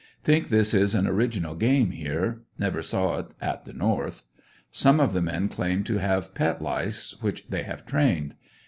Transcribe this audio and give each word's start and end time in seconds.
Think 0.23 0.49
this 0.49 0.73
is 0.73 0.95
an 0.95 1.05
original 1.05 1.53
game 1.53 1.91
here, 1.91 2.41
never 2.57 2.81
saw 2.81 3.19
it 3.19 3.27
at 3.39 3.65
the 3.65 3.73
North. 3.73 4.23
Some 4.71 4.99
of 4.99 5.13
the 5.13 5.21
men 5.21 5.47
claim 5.47 5.83
to 5.83 5.97
have 5.99 6.33
pet 6.33 6.59
lice 6.59 7.15
which 7.21 7.47
they 7.49 7.61
have 7.61 7.85
trained. 7.85 8.33